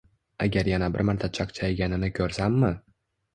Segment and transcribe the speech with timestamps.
[0.45, 2.73] Agar yana bir marta chaqchayganingni ko‘rsammi?